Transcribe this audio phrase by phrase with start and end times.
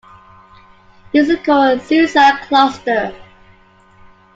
[1.13, 3.13] This is called a suicide cluster.